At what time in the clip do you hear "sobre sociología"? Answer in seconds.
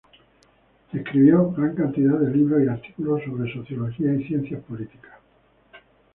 3.23-4.11